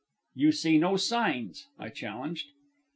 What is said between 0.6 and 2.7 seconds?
no signs," I challenged.